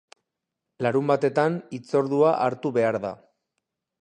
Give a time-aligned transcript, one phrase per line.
[0.85, 3.15] Larunbatetan hitzordua hartu behar da.